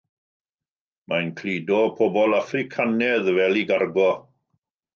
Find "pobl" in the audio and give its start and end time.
2.01-2.35